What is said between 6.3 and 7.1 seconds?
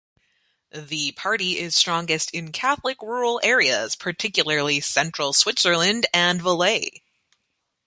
Valais.